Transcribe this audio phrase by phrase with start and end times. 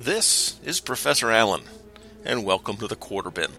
[0.00, 1.62] This is Professor Allen,
[2.24, 3.52] and welcome to the Quarter Bin.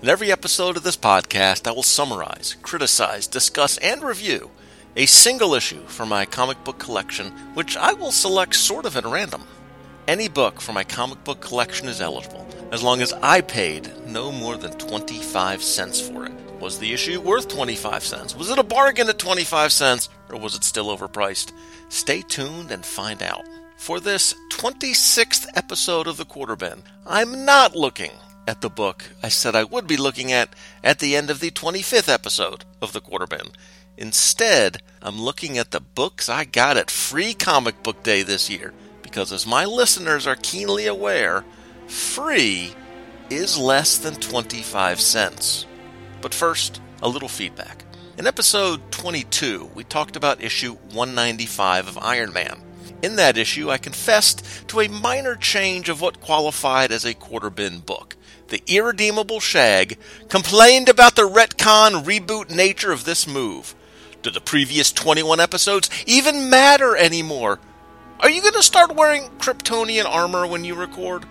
[0.00, 4.52] In every episode of this podcast, I will summarize, criticize, discuss, and review
[4.94, 9.04] a single issue from my comic book collection, which I will select sort of at
[9.04, 9.42] random.
[10.06, 14.30] Any book from my comic book collection is eligible, as long as I paid no
[14.30, 16.32] more than 25 cents for it.
[16.60, 18.36] Was the issue worth 25 cents?
[18.36, 21.52] Was it a bargain at 25 cents, or was it still overpriced?
[21.88, 23.44] Stay tuned and find out.
[23.80, 28.10] For this 26th episode of the Quarter Bin, I'm not looking
[28.46, 31.50] at the book I said I would be looking at at the end of the
[31.50, 33.48] 25th episode of the Quarter Bin.
[33.96, 38.74] Instead, I'm looking at the books I got at Free Comic Book Day this year,
[39.02, 41.42] because as my listeners are keenly aware,
[41.86, 42.74] free
[43.30, 45.64] is less than 25 cents.
[46.20, 47.82] But first, a little feedback.
[48.18, 52.60] In episode 22, we talked about issue 195 of Iron Man.
[53.02, 57.48] In that issue, I confessed to a minor change of what qualified as a quarter
[57.48, 58.16] bin book.
[58.48, 59.96] The irredeemable Shag
[60.28, 63.74] complained about the retcon reboot nature of this move.
[64.22, 67.58] Do the previous 21 episodes even matter anymore?
[68.18, 71.24] Are you going to start wearing Kryptonian armor when you record?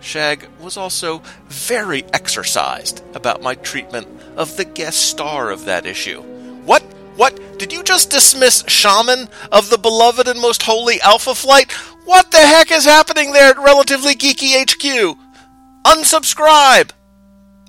[0.00, 4.06] Shag was also very exercised about my treatment
[4.36, 6.20] of the guest star of that issue.
[6.64, 6.84] What
[7.16, 7.58] what?
[7.58, 11.72] Did you just dismiss Shaman of the beloved and most holy Alpha Flight?
[12.04, 15.18] What the heck is happening there at Relatively Geeky HQ?
[15.84, 16.90] Unsubscribe!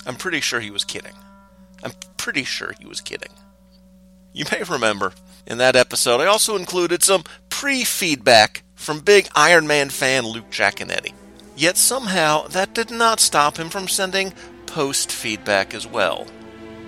[0.06, 1.14] I'm pretty sure he was kidding.
[1.84, 3.31] I'm pretty sure he was kidding.
[4.34, 5.14] You may remember,
[5.45, 10.50] in that episode, I also included some pre feedback from big Iron Man fan Luke
[10.52, 11.14] Giaconetti.
[11.56, 14.34] Yet somehow, that did not stop him from sending
[14.68, 16.28] post feedback as well.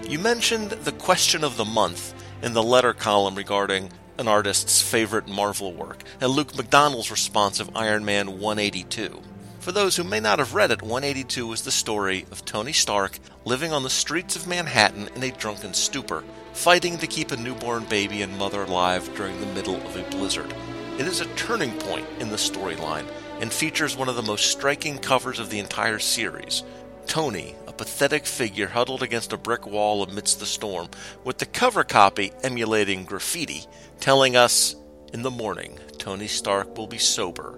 [0.08, 5.28] You mentioned the question of the month in the letter column regarding an artist's favorite
[5.28, 9.22] Marvel work, and Luke McDonnell's response of Iron Man 182.
[9.60, 13.20] For those who may not have read it, 182 is the story of Tony Stark
[13.46, 17.84] living on the streets of Manhattan in a drunken stupor, fighting to keep a newborn
[17.86, 20.54] baby and mother alive during the middle of a blizzard.
[20.98, 23.06] It is a turning point in the storyline
[23.40, 26.64] and features one of the most striking covers of the entire series.
[27.06, 30.90] Tony, pathetic figure huddled against a brick wall amidst the storm,
[31.24, 33.66] with the cover copy emulating graffiti
[34.02, 34.76] telling us,
[35.14, 37.58] In the morning, Tony Stark will be sober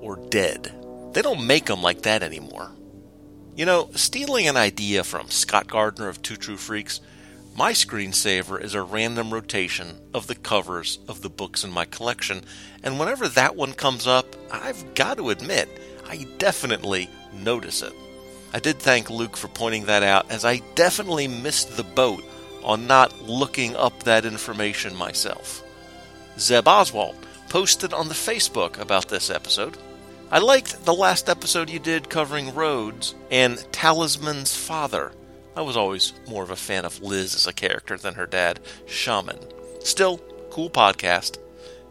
[0.00, 0.72] or dead.
[1.14, 2.70] They don't make them like that anymore.
[3.56, 7.00] You know, stealing an idea from Scott Gardner of Two True Freaks,
[7.56, 12.44] my screensaver is a random rotation of the covers of the books in my collection,
[12.84, 15.68] and whenever that one comes up, I've got to admit,
[16.08, 17.92] I definitely notice it.
[18.52, 22.24] I did thank Luke for pointing that out, as I definitely missed the boat
[22.64, 25.62] on not looking up that information myself.
[26.38, 27.16] Zeb Oswald
[27.48, 29.76] posted on the Facebook about this episode.
[30.30, 35.12] I liked the last episode you did covering Rhodes and Talisman's father.
[35.54, 38.60] I was always more of a fan of Liz as a character than her dad,
[38.86, 39.38] Shaman.
[39.80, 40.18] Still,
[40.50, 41.38] cool podcast.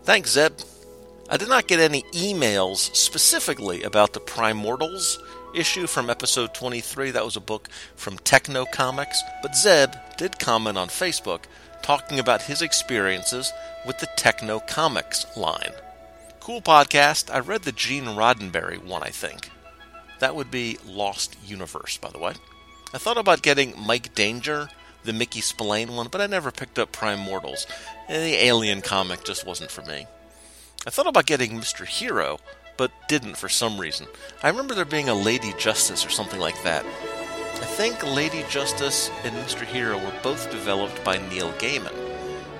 [0.03, 0.53] Thanks, Zeb.
[1.29, 5.17] I did not get any emails specifically about the Primortals
[5.55, 7.11] issue from episode 23.
[7.11, 9.16] That was a book from Tekno Comix.
[9.41, 11.43] But Zeb did comment on Facebook
[11.81, 13.51] talking about his experiences
[13.85, 15.71] with the Tekno Comix line.
[16.39, 17.33] Cool podcast.
[17.33, 19.49] I read the Gene Roddenberry one, I think.
[20.19, 22.33] That would be Lost Universe, by the way.
[22.93, 24.69] I thought about getting Mike Danger,
[25.03, 27.66] the Mickey Spillane one, but I never picked up Primortals.
[28.07, 30.07] Eh, the Alien comic just wasn't for me.
[30.87, 31.85] I thought about getting Mr.
[31.85, 32.39] Hero,
[32.77, 34.07] but didn't for some reason.
[34.43, 36.85] I remember there being a Lady Justice or something like that.
[36.85, 39.65] I think Lady Justice and Mr.
[39.65, 41.93] Hero were both developed by Neil Gaiman.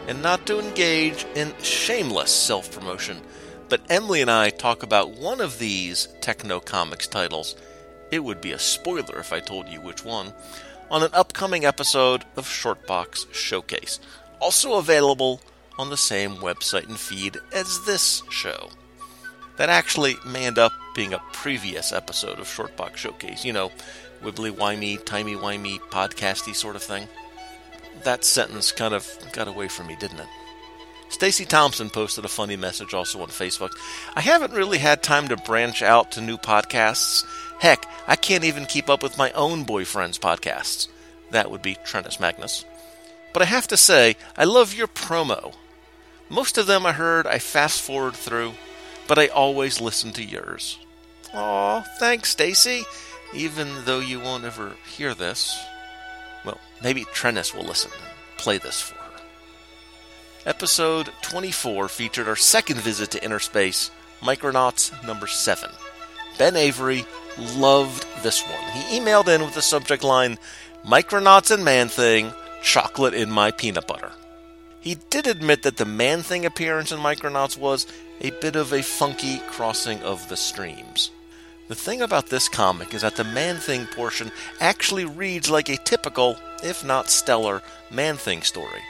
[0.08, 3.22] And not to engage in shameless self promotion,
[3.68, 7.56] but Emily and I talk about one of these Tekno Comix titles.
[8.12, 10.34] It would be a spoiler if I told you which one.
[10.92, 14.00] On an upcoming episode of Shortbox Showcase.
[14.40, 15.42] Also available
[15.78, 18.70] on the same website and feed as this show
[19.58, 23.46] that actually may end up being a previous episode of Shortbox Showcase.
[23.46, 23.72] You know,
[24.24, 27.08] wibbly wimey, timey wimey, podcasty sort of thing.
[28.04, 30.28] That sentence kind of got away from me, didn't it?
[31.10, 33.72] Stacy Thompson posted a funny message also on Facebook.
[34.16, 37.24] I haven't really had time to branch out to new podcasts.
[37.60, 40.88] Heck, I can't even keep up with my own boyfriend's podcasts.
[41.32, 42.66] That would be Trentus Magnus.
[43.34, 45.54] But I have to say, I love your promo.
[46.30, 48.54] Most of them I heard I fast forward through
[49.08, 50.78] but I always listen to yours.
[51.34, 52.84] Aw, thanks, Stacy.
[53.34, 55.60] Even though you won't ever hear this.
[56.46, 59.22] Well, maybe Trentus will listen and play this for her.
[60.46, 63.90] Episode 24 featured our second visit to inner space,
[64.22, 65.70] Micronauts number 7.
[66.38, 67.06] Ben Avery
[67.38, 68.72] loved this one.
[68.72, 70.38] He emailed in with the subject line
[70.86, 72.32] Micronauts and Man Thing,
[72.62, 74.12] chocolate in my peanut butter.
[74.82, 77.88] He did admit that the Man Thing appearance in Micronauts was
[78.22, 81.12] a bit of a funky crossing of the streams.
[81.68, 85.78] The thing about this comic is that the Man Thing portion actually reads like a
[85.78, 88.82] typical, if not stellar, Man Thing story.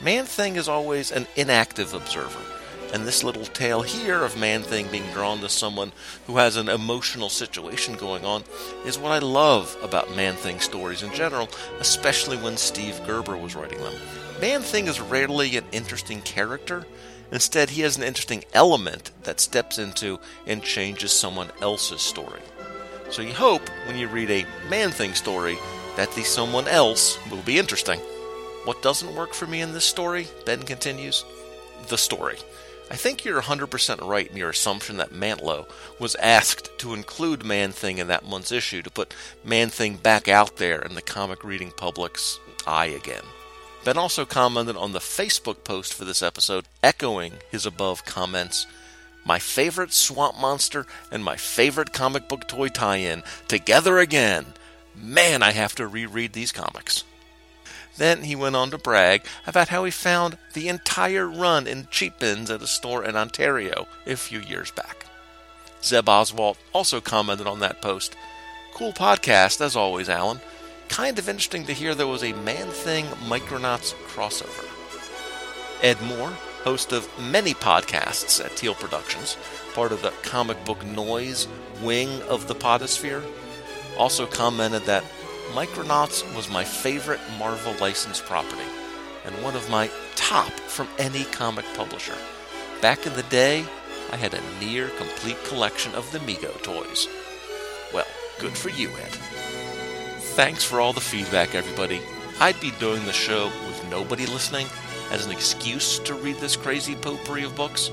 [0.00, 2.40] Man Thing is always an inactive observer,
[2.94, 5.92] and this little tale here of Man Thing being drawn to someone
[6.26, 8.42] who has an emotional situation going on
[8.86, 11.48] is what I love about Man Thing stories in general,
[11.78, 13.94] especially when Steve Gerber was writing them.
[14.40, 16.86] Man Thing is rarely an interesting character.
[17.32, 22.42] Instead, he has an interesting element that steps into and changes someone else's story.
[23.10, 25.58] So you hope when you read a Man Thing story
[25.96, 28.00] that the someone else will be interesting.
[28.64, 31.24] What doesn't work for me in this story, Ben continues?
[31.88, 32.38] The story.
[32.90, 35.66] I think you're 100% right in your assumption that Mantlo
[35.98, 40.28] was asked to include Man Thing in that month's issue to put Man Thing back
[40.28, 43.22] out there in the comic reading public's eye again.
[43.84, 48.66] Ben also commented on the Facebook post for this episode, echoing his above comments.
[49.26, 54.46] My favorite swamp monster and my favorite comic book toy tie in together again.
[54.96, 57.04] Man, I have to reread these comics.
[57.96, 62.18] Then he went on to brag about how he found the entire run in cheap
[62.18, 65.06] bins at a store in Ontario a few years back.
[65.82, 68.16] Zeb Oswalt also commented on that post.
[68.72, 70.40] Cool podcast, as always, Allen.
[70.94, 74.64] Kind of interesting to hear there was a Man Thing Micronauts crossover.
[75.82, 76.30] Ed Moore,
[76.62, 79.36] host of many podcasts at Teal Productions,
[79.74, 81.48] part of the comic book noise
[81.82, 83.24] wing of the podosphere,
[83.98, 85.02] also commented that
[85.50, 88.62] Micronauts was my favorite Marvel licensed property,
[89.24, 92.16] and one of my top from any comic publisher.
[92.80, 93.64] Back in the day,
[94.12, 97.08] I had a near complete collection of the Mego toys.
[97.92, 98.06] Well,
[98.38, 99.18] good for you, Ed.
[100.34, 102.00] Thanks for all the feedback, everybody.
[102.40, 104.66] I'd be doing the show with nobody listening
[105.10, 107.90] as an excuse to read this crazy potpourri of books,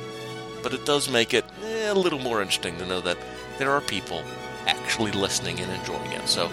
[0.64, 3.18] but it does make it eh, a little more interesting to know that
[3.58, 4.24] there are people
[4.68, 6.28] actually listening and enjoying it.
[6.28, 6.50] So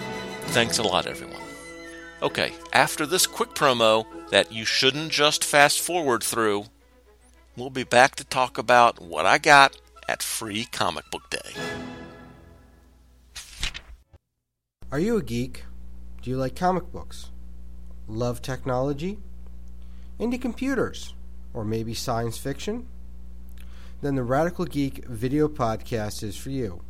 [0.49, 1.43] Thanks a lot, everyone.
[2.23, 6.65] Okay, after this quick promo that you shouldn't just fast forward through,
[7.55, 11.53] we'll be back to talk about what I got at Free Comic Book Day.
[14.91, 15.65] Are you a geek?
[16.21, 17.29] Do you like comic books?
[18.07, 19.19] Love technology?
[20.17, 21.13] Into computers?
[21.53, 22.87] Or maybe science fiction?
[24.01, 26.81] Then the Radical Geek video podcast is for you.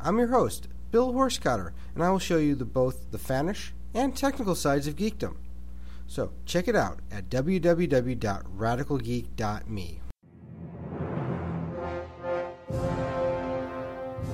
[0.00, 4.16] I'm your host, Bill Horsecutter, and I will show you the, both the fanish and
[4.16, 5.36] technical sides of geekdom.
[6.06, 10.00] So check it out at www.radicalgeek.me.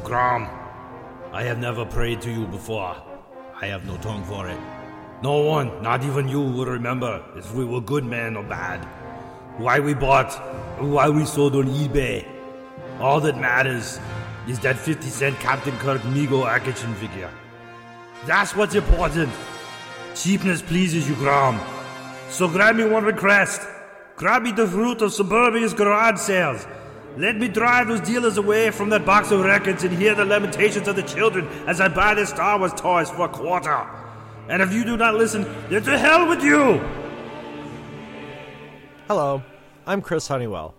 [0.05, 0.49] Crom,
[1.33, 3.03] I have never prayed to you before.
[3.61, 4.59] I have no tongue for it.
[5.21, 8.85] No one, not even you, will remember if we were good men or bad.
[9.57, 10.33] Why we bought,
[10.81, 12.25] why we sold on eBay.
[13.01, 13.99] All that matters
[14.47, 17.33] is that 50 cent Captain Kirk Mego action figure.
[18.27, 19.33] That's what's important.
[20.15, 21.61] Cheapness pleases you, Crom.
[22.29, 23.63] So grab me one request.
[24.15, 26.65] Grab me the fruit of Suburbia's garage sales.
[27.17, 30.87] Let me drive those dealers away from that box of records and hear the lamentations
[30.87, 33.87] of the children as I buy their Star Wars toys for a quarter.
[34.49, 36.81] And if you do not listen, then to hell with you!
[39.09, 39.43] Hello,
[39.87, 40.75] I'm Chris Honeywell,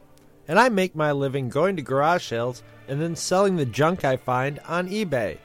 [0.47, 4.17] and I make my living going to garage sales and then selling the junk I
[4.17, 5.39] find on eBay.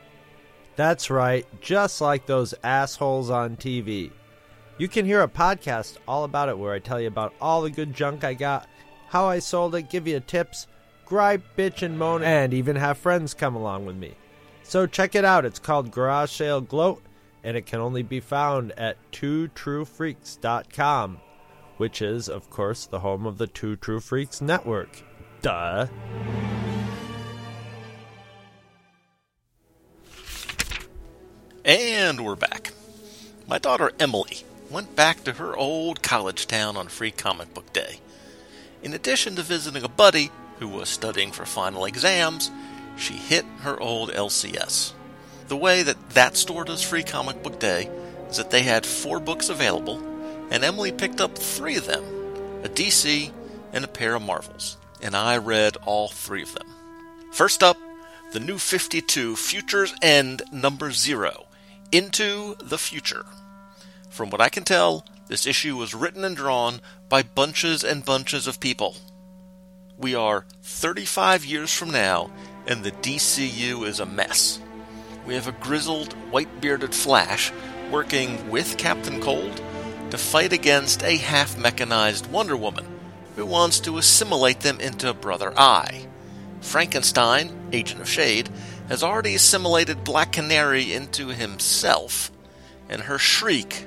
[0.76, 4.11] That's right, just like those assholes on TV.
[4.76, 7.70] You can hear a podcast all about it where I tell you about all the
[7.70, 8.68] good junk I got,
[9.09, 10.66] how I sold it, give you tips,
[11.06, 14.14] gripe, bitch, and moan, and even have friends come along with me.
[14.62, 15.44] So check it out.
[15.44, 17.02] It's called Garage Sale Gloat,
[17.42, 21.18] and it can only be found at twotruefreaks.com,
[21.76, 25.02] which is, of course, the home of the Two True Freaks Network.
[25.42, 25.87] Duh.
[31.64, 32.73] And we're back.
[33.46, 38.00] My daughter Emily went back to her old college town on Free Comic Book Day.
[38.82, 42.50] In addition to visiting a buddy who was studying for final exams,
[42.96, 44.92] she hit her old LCS.
[45.49, 47.90] The way that that store does Free Comic Book Day
[48.28, 49.99] is that they had four books available,
[50.50, 52.04] and Emily picked up three of them
[52.62, 53.30] a DC
[53.73, 56.66] and a pair of Marvels, and I read all three of them.
[57.30, 57.76] First up,
[58.32, 61.46] the new 52 Futures End number zero
[61.92, 63.26] into the Future.
[64.08, 68.46] From what I can tell, this issue was written and drawn by bunches and bunches
[68.46, 68.96] of people.
[69.96, 72.30] We are 35 years from now,
[72.66, 74.58] and the DCU is a mess.
[75.26, 77.52] We have a grizzled, white bearded Flash
[77.90, 79.62] working with Captain Cold
[80.10, 82.86] to fight against a half mechanized Wonder Woman
[83.36, 86.06] who wants to assimilate them into Brother Eye.
[86.60, 88.48] Frankenstein, Agent of Shade,
[88.88, 92.30] has already assimilated Black Canary into himself,
[92.88, 93.86] and her shriek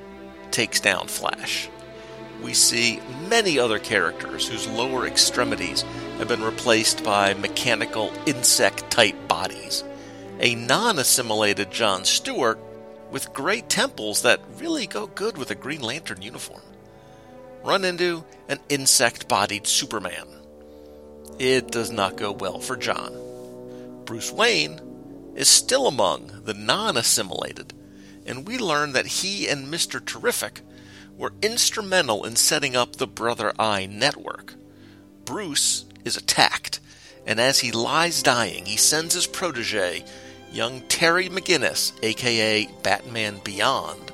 [0.52, 1.70] takes down Flash.
[2.42, 5.84] We see many other characters whose lower extremities
[6.18, 9.84] have been replaced by mechanical insect type bodies.
[10.40, 12.60] A non assimilated John Stewart
[13.12, 16.62] with great temples that really go good with a Green Lantern uniform.
[17.64, 20.28] Run into an insect bodied Superman.
[21.40, 23.14] It does not go well for John.
[24.06, 24.80] Bruce Wayne
[25.36, 27.74] is still among the non assimilated,
[28.26, 30.04] and we learn that he and Mr.
[30.04, 30.62] Terrific
[31.18, 34.54] were instrumental in setting up the Brother Eye network.
[35.26, 36.80] Bruce is attacked,
[37.26, 40.06] and as he lies dying, he sends his protege,
[40.52, 44.12] young Terry McGinnis, aka Batman Beyond,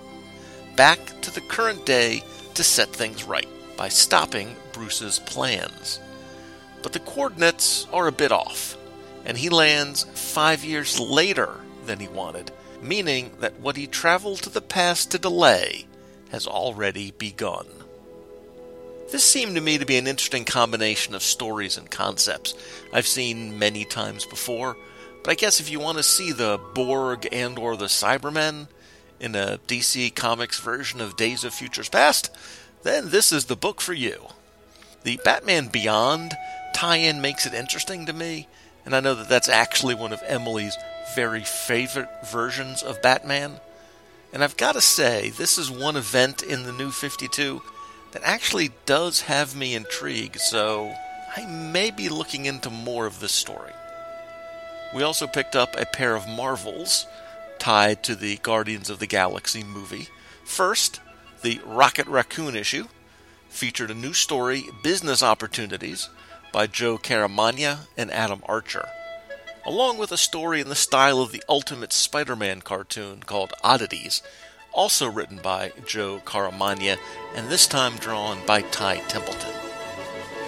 [0.75, 5.99] back to the current day to set things right by stopping Bruce's plans.
[6.81, 8.77] But the coordinates are a bit off,
[9.25, 14.49] and he lands five years later than he wanted, meaning that what he traveled to
[14.49, 15.85] the past to delay
[16.33, 17.67] has already begun.
[19.11, 22.55] This seemed to me to be an interesting combination of stories and concepts
[22.91, 24.75] I've seen many times before,
[25.23, 28.67] but I guess if you want to see the Borg and or the Cybermen
[29.19, 32.35] in a DC Comics version of Days of Futures Past,
[32.81, 34.25] then this is the book for you.
[35.03, 36.33] The Batman Beyond
[36.73, 38.47] tie-in makes it interesting to me,
[38.87, 40.75] and I know that that's actually one of Emily's
[41.15, 43.59] very favorite versions of Batman.
[44.33, 47.61] And I've got to say, this is one event in the new 52
[48.13, 50.91] that actually does have me intrigued, so
[51.37, 53.71] I may be looking into more of this story.
[54.95, 57.05] We also picked up a pair of Marvels
[57.59, 60.07] tied to the Guardians of the Galaxy movie.
[60.43, 60.99] First,
[61.43, 62.87] the Rocket Raccoon issue
[63.49, 66.09] featured a new story, Business Opportunities,
[66.51, 68.87] by Joe Caramagna and Adam Archer
[69.65, 74.21] along with a story in the style of the Ultimate Spider Man cartoon called Oddities,
[74.71, 76.97] also written by Joe Caramagna
[77.35, 79.53] and this time drawn by Ty Templeton.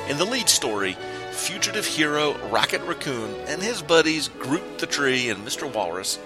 [0.09, 0.97] In the lead story,
[1.31, 5.71] fugitive hero Rocket Raccoon and his buddies Groot the Tree and Mr.
[5.71, 6.19] Walrus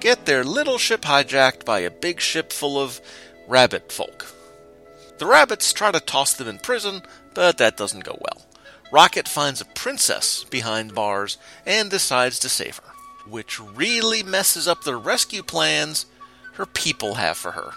[0.00, 3.00] get their little ship hijacked by a big ship full of
[3.48, 4.26] rabbit folk.
[5.18, 7.02] The rabbits try to toss them in prison,
[7.34, 8.45] but that doesn't go well.
[8.92, 12.92] Rocket finds a princess behind bars and decides to save her,
[13.26, 16.06] which really messes up the rescue plans
[16.54, 17.72] her people have for her.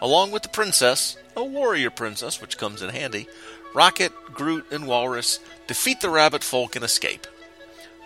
[0.00, 3.28] Along with the princess, a warrior princess, which comes in handy,
[3.74, 7.26] Rocket, Groot, and Walrus defeat the rabbit folk and escape.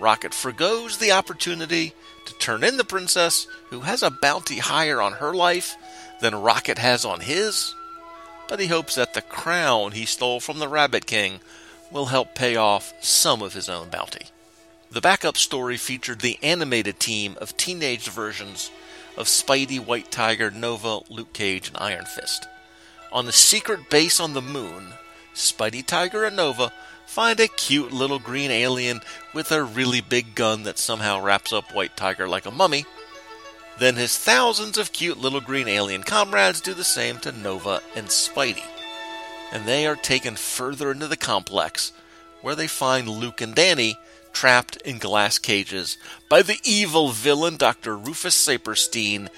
[0.00, 1.94] Rocket forgoes the opportunity
[2.26, 5.76] to turn in the princess, who has a bounty higher on her life
[6.20, 7.74] than Rocket has on his,
[8.48, 11.40] but he hopes that the crown he stole from the Rabbit King
[11.92, 14.26] will help pay off some of his own bounty.
[14.90, 18.70] The backup story featured the animated team of teenage versions
[19.16, 22.46] of Spidey, White Tiger, Nova, Luke Cage, and Iron Fist.
[23.10, 24.94] On the secret base on the moon,
[25.34, 26.72] Spidey, Tiger, and Nova
[27.06, 29.00] find a cute little green alien
[29.34, 32.84] with a really big gun that somehow wraps up White Tiger like a mummy.
[33.78, 38.08] Then his thousands of cute little green alien comrades do the same to Nova and
[38.08, 38.64] Spidey
[39.52, 41.92] and they are taken further into the complex,
[42.40, 43.98] where they find Luke and Danny
[44.32, 47.96] trapped in glass cages by the evil villain Dr.
[47.96, 49.28] Rufus Saperstein,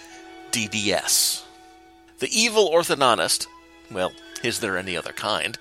[0.53, 1.43] DDS.
[2.21, 3.49] The evil orthodontist,
[3.91, 5.59] well, is there any other kind,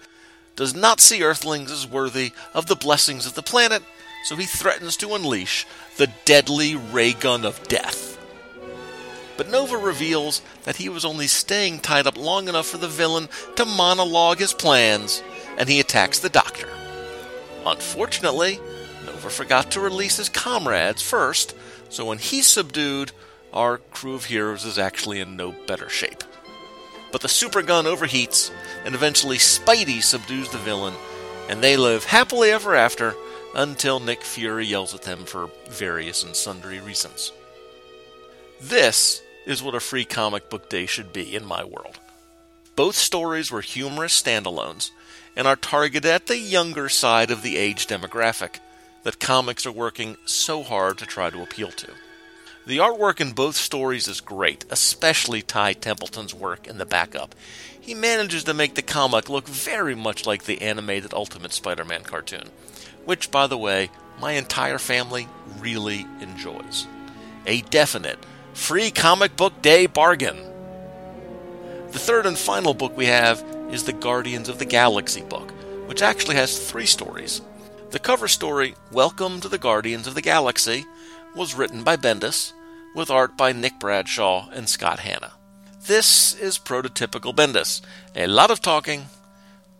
[0.55, 3.81] does not see Earthlings as worthy of the blessings of the planet,
[4.24, 5.65] so he threatens to unleash
[5.98, 8.12] the deadly ray gun of death.
[9.36, 13.30] But Nova reveals that he was only staying tied up long enough for the villain
[13.56, 15.24] to monologue his plans,
[15.58, 16.70] and he attacks the doctor.
[17.66, 18.60] Unfortunately,
[19.06, 21.56] Nova forgot to release his comrades first,
[21.90, 23.12] so when he's subdued,
[23.54, 26.24] our crew of heroes is actually in no better shape.
[27.12, 28.52] But the super gun overheats,
[28.86, 30.96] and eventually Spidey subdues the villain,
[31.48, 33.16] and they live happily ever after
[33.56, 37.32] until Nick Fury yells at them for various and sundry reasons.
[38.70, 42.00] This is what a free comic book day should be in my world.
[42.77, 44.91] Both stories were humorous standalones
[45.36, 48.60] and are targeted at the younger side of the age demographic
[49.03, 51.89] that comics are working so hard to try to appeal to.
[52.65, 57.36] The artwork in both stories is great, especially Ty Templeton's work in the backup.
[57.82, 62.03] He manages to make the comic look very much like the animated Ultimate Spider Man
[62.03, 62.48] cartoon,
[63.03, 63.89] which, by the way,
[64.22, 65.27] my entire family
[65.60, 66.88] really enjoys.
[67.46, 68.20] A definite
[68.53, 70.38] free comic book day bargain.
[71.91, 75.51] The third and final book we have is the Guardians of the Galaxy book,
[75.88, 77.41] which actually has three stories.
[77.89, 80.86] The cover story, Welcome to the Guardians of the Galaxy,
[81.36, 82.53] was written by Bendis,
[82.95, 85.33] with art by Nick Bradshaw and Scott Hanna.
[85.88, 87.81] This is prototypical Bendis.
[88.15, 89.07] A lot of talking,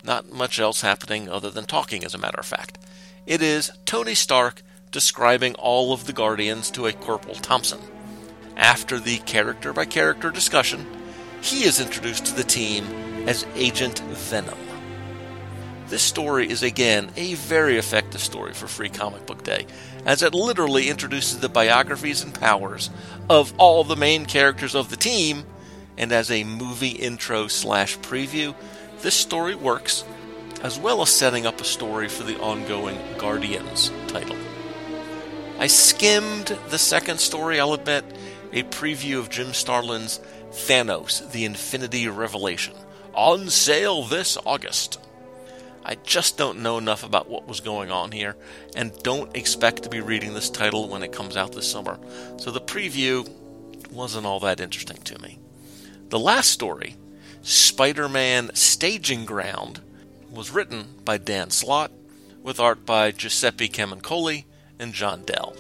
[0.04, 2.80] not much else happening other than talking, as a matter of fact.
[3.28, 7.80] It is Tony Stark describing all of the Guardians to a Corporal Thompson.
[8.56, 10.86] After the character by character discussion,
[11.42, 12.86] he is introduced to the team
[13.28, 14.58] as Agent Venom.
[15.88, 19.68] This story is again a very effective story for Free Comic Book Day,
[20.06, 22.90] as it literally introduces the biographies and powers
[23.30, 25.46] of all the main characters of the team,
[25.98, 28.56] and as a movie intro slash preview,
[29.02, 30.04] this story works,
[30.64, 34.38] as well as setting up a story for the ongoing Guardians title.
[35.60, 38.04] I skimmed the second story, I'll admit,
[38.54, 40.20] a preview of Jim Starlin's
[40.52, 42.76] Thanos, the Infinity Revelation,
[43.14, 45.00] on sale this August.
[45.84, 48.36] I just don't know enough about what was going on here,
[48.76, 52.00] and don't expect to be reading this title when it comes out this summer,
[52.38, 53.28] so the preview
[53.92, 55.40] wasn't all that interesting to me.
[56.10, 56.96] The last story,
[57.42, 59.82] Spider Man Staging Ground,
[60.32, 61.92] was written by Dan Slott,
[62.42, 64.46] with art by Giuseppe Camuncoli
[64.78, 65.53] and John Dell.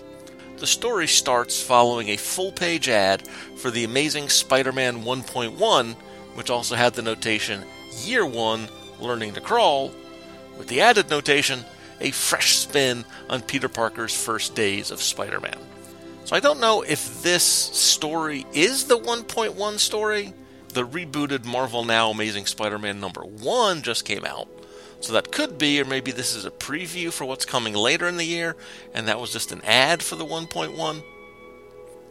[0.63, 3.27] The story starts following a full page ad
[3.57, 5.93] for the Amazing Spider Man 1.1,
[6.35, 7.65] which also had the notation
[8.05, 8.69] Year 1
[9.01, 9.91] Learning to Crawl,
[10.57, 11.65] with the added notation
[11.99, 15.57] a fresh spin on Peter Parker's first days of Spider Man.
[16.23, 20.33] So I don't know if this story is the 1.1 story.
[20.69, 24.47] The rebooted Marvel Now Amazing Spider Man number 1 just came out.
[25.03, 28.15] So that could be, or maybe this is a preview for what's coming later in
[28.15, 28.55] the year,
[28.93, 31.03] and that was just an ad for the 1.1.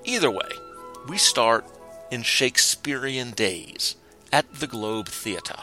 [0.04, 0.50] Either way,
[1.08, 1.64] we start
[2.10, 3.96] in Shakespearean days
[4.30, 5.62] at the Globe Theatre.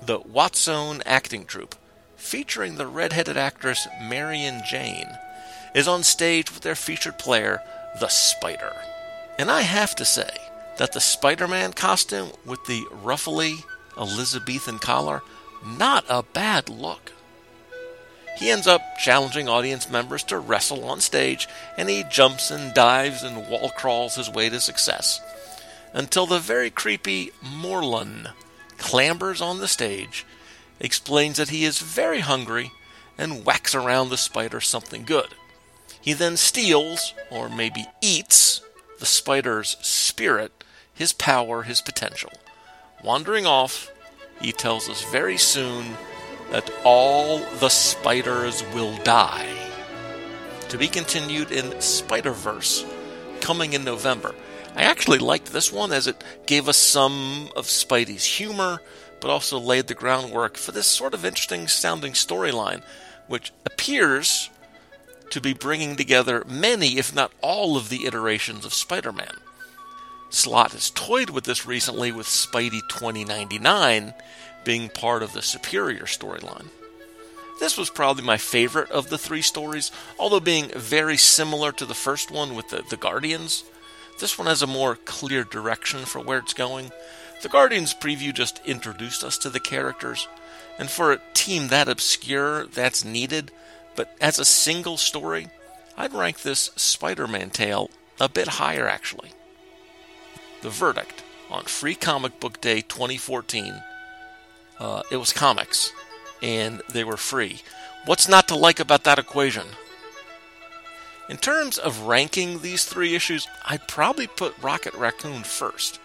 [0.00, 1.74] The Watson acting troupe,
[2.16, 5.18] featuring the red-headed actress Marion Jane,
[5.74, 7.60] is on stage with their featured player,
[8.00, 8.74] the Spider.
[9.38, 10.30] And I have to say
[10.78, 13.56] that the Spider-Man costume with the ruffly
[13.98, 15.20] Elizabethan collar
[15.64, 17.12] not a bad look.
[18.38, 23.24] He ends up challenging audience members to wrestle on stage, and he jumps and dives
[23.24, 25.20] and wall crawls his way to success.
[25.92, 28.32] Until the very creepy Morlun
[28.76, 30.24] clambers on the stage,
[30.78, 32.70] explains that he is very hungry,
[33.16, 35.34] and whacks around the spider something good.
[36.00, 38.60] He then steals, or maybe eats,
[39.00, 42.32] the spider's spirit, his power, his potential.
[43.02, 43.90] Wandering off,
[44.40, 45.96] he tells us very soon
[46.50, 49.48] that all the spiders will die.
[50.70, 52.84] To be continued in Spider Verse,
[53.40, 54.34] coming in November.
[54.76, 58.80] I actually liked this one as it gave us some of Spidey's humor,
[59.20, 62.82] but also laid the groundwork for this sort of interesting sounding storyline,
[63.26, 64.50] which appears
[65.30, 69.34] to be bringing together many, if not all, of the iterations of Spider Man.
[70.30, 74.14] Slott has toyed with this recently with Spidey 2099
[74.64, 76.68] being part of the Superior storyline.
[77.60, 81.94] This was probably my favorite of the three stories, although being very similar to the
[81.94, 83.64] first one with the, the Guardians.
[84.20, 86.92] This one has a more clear direction for where it's going.
[87.42, 90.28] The Guardians preview just introduced us to the characters,
[90.78, 93.50] and for a team that obscure, that's needed,
[93.96, 95.48] but as a single story,
[95.96, 99.32] I'd rank this Spider Man tale a bit higher actually.
[100.62, 103.82] The verdict on Free Comic Book Day 2014
[104.78, 105.92] uh, it was comics,
[106.42, 107.60] and they were free.
[108.04, 109.66] What's not to like about that equation?
[111.28, 116.00] In terms of ranking these three issues, I'd probably put Rocket Raccoon first,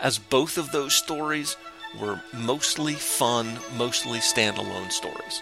[0.00, 1.56] as both of those stories
[1.98, 5.40] were mostly fun, mostly standalone stories.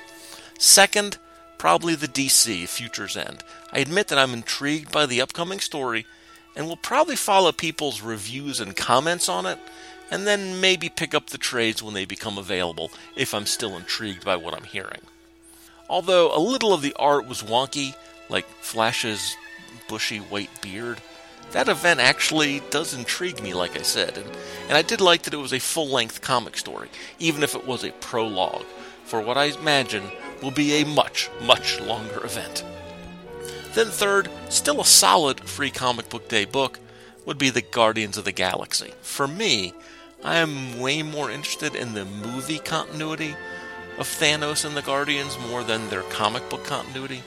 [0.59, 1.19] Second,
[1.59, 3.43] probably the DC Future's End.
[3.73, 6.07] I admit that I'm intrigued by the upcoming story
[6.57, 9.59] and we'll probably follow people's reviews and comments on it
[10.11, 14.25] and then maybe pick up the trades when they become available if I'm still intrigued
[14.25, 15.01] by what I'm hearing.
[15.89, 17.95] Although a little of the art was wonky,
[18.29, 19.37] like Flash's
[19.89, 21.01] bushy white beard,
[21.53, 24.27] that event actually does intrigue me, like I said, and,
[24.69, 26.89] and I did like that it was a full length comic story,
[27.19, 28.65] even if it was a prologue,
[29.05, 30.03] for what I imagine
[30.43, 32.65] will be a much, much longer event.
[33.77, 36.81] Then, third, still a solid free comic book day book,
[37.27, 38.95] would be The Guardians of the Galaxy.
[39.03, 39.75] For me,
[40.25, 43.37] I am way more interested in the movie continuity,
[43.99, 47.23] of Thanos and the Guardians more than their comic book continuity,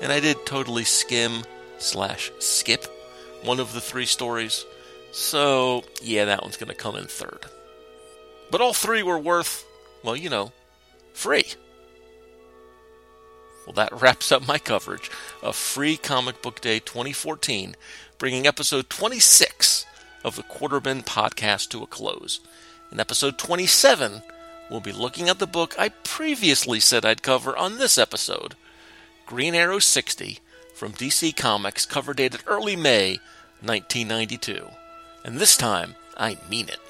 [0.00, 1.44] and I did totally skim
[1.78, 2.84] slash skip
[3.44, 4.66] one of the three stories.
[5.12, 7.46] So, yeah, that one's going to come in third.
[8.50, 9.64] But all three were worth,
[10.02, 10.50] well, you know,
[11.12, 11.44] free.
[13.66, 15.10] Well, that wraps up my coverage
[15.42, 17.76] of Free Comic Book Day 2014,
[18.18, 19.86] bringing episode 26
[20.24, 22.40] of the Quarterbin podcast to a close.
[22.90, 24.22] In episode 27,
[24.68, 28.56] we'll be looking at the book I previously said I'd cover on this episode
[29.26, 30.38] Green Arrow 60
[30.74, 33.18] from DC Comics, cover dated early May
[33.60, 34.66] 1992.
[35.24, 36.80] And this time, I mean it.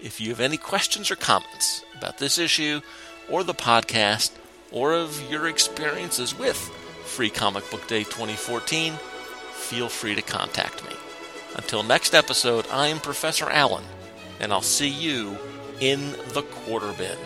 [0.00, 2.80] If you have any questions or comments about this issue
[3.28, 4.30] or the podcast,
[4.70, 8.94] or of your experiences with Free Comic Book Day 2014,
[9.52, 10.96] feel free to contact me.
[11.54, 13.84] Until next episode, I am Professor Allen,
[14.40, 15.38] and I'll see you
[15.80, 17.16] in the quarter bin.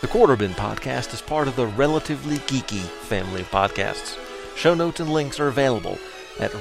[0.00, 4.16] The Quarter Bin Podcast is part of the Relatively Geeky family of podcasts.
[4.56, 5.98] Show notes and links are available
[6.38, 6.54] at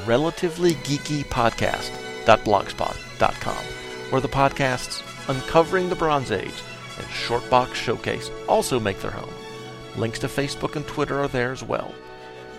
[2.26, 3.64] relativelygeekypodcast.blogspot.com,
[4.12, 6.64] where the podcasts Uncovering the Bronze Age
[6.98, 9.34] and Shortbox Showcase also make their home.
[9.96, 11.94] Links to Facebook and Twitter are there as well.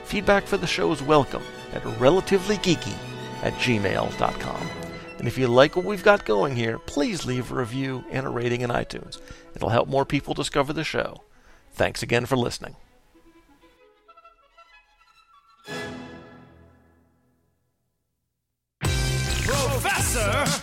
[0.05, 1.43] Feedback for the show is welcome
[1.73, 2.95] at relativelygeeky
[3.43, 4.71] at gmail.com.
[5.19, 8.31] And if you like what we've got going here, please leave a review and a
[8.31, 9.21] rating in iTunes.
[9.57, 11.23] It'll help more people discover the show.
[11.73, 12.77] Thanks again for listening.
[20.11, 20.60] sir.